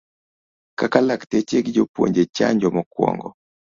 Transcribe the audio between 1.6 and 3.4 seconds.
gi jopuonje chanjo mokuongo